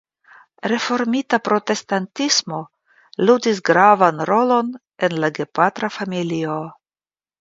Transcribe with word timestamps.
Reformita 0.71 1.39
Protestantismo 1.47 2.61
ludis 3.27 3.61
gravan 3.69 4.23
rolon 4.31 4.73
en 5.09 5.19
la 5.25 5.31
gepatra 5.41 5.91
familio. 5.99 6.57